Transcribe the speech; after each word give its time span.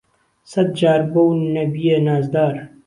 سەت 0.51 0.69
جا 0.79 0.93
ربەو 1.01 1.27
نهبیه 1.53 1.97
نازدار 2.07 2.53